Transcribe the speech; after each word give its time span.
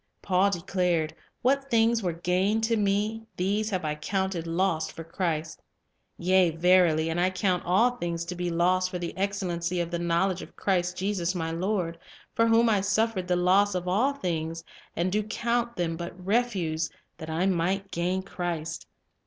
Paul 0.23 0.49
declared: 0.49 1.13
"What 1.43 1.69
things 1.69 2.01
were 2.01 2.11
gain 2.11 2.59
to 2.61 2.75
me, 2.75 3.27
these 3.37 3.69
have 3.69 3.85
I 3.85 3.93
counted 3.93 4.47
loss 4.47 4.87
for 4.89 5.03
satisfied 5.03 5.15
Christ. 5.15 5.61
Yea 6.17 6.49
verily, 6.49 7.09
and 7.09 7.19
I 7.21 7.29
count 7.29 7.61
all 7.67 7.91
things 7.91 8.25
to 8.25 8.33
be 8.33 8.49
loss 8.49 8.91
with 8.91 9.01
Their... 9.01 9.11
r.. 9.11 9.11
choice 9.11 9.13
for 9.13 9.15
the 9.15 9.23
excellency 9.23 9.79
ol 9.79 9.89
the 9.89 9.99
knowledge 9.99 10.41
ot 10.41 10.55
Christ 10.55 10.97
Jesus 10.97 11.35
my 11.35 11.51
Lord; 11.51 11.99
for 12.33 12.47
whom 12.47 12.67
I 12.67 12.81
suffered 12.81 13.27
the 13.27 13.35
loss 13.35 13.75
of 13.75 13.87
all 13.87 14.13
things, 14.13 14.63
and 14.95 15.11
do 15.11 15.21
count 15.21 15.75
them 15.75 15.97
but 15.97 16.13
refuse 16.25 16.89
that 17.19 17.29
I 17.29 17.45
may 17.45 17.83
gain 17.91 18.23
Christ." 18.23 18.87